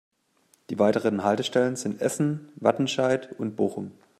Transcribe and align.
Die 0.71 0.79
weiteren 0.79 1.23
Haltestellen 1.23 1.75
sind 1.75 2.01
Essen, 2.01 2.49
Wattenscheid 2.55 3.37
und 3.39 3.55
Bochum. 3.55 3.91